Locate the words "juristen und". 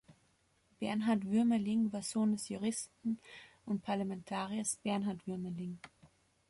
2.49-3.83